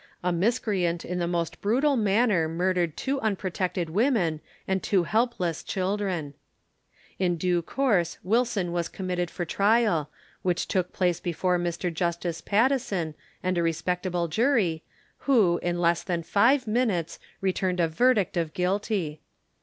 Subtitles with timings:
[0.23, 6.33] A miscreant in the most brutal manner murdered two unprotected women and two helpless children.
[7.19, 10.09] In due course Wilson was committed for trial,
[10.41, 14.81] which took place before Mr Justice Patteson and a respectable jury,
[15.27, 19.21] who, in less than five minutes, returned a verdict of GUILTY.